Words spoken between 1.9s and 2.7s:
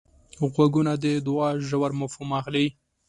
مفهوم اخلي